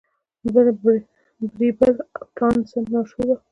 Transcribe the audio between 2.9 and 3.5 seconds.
مشهور وو.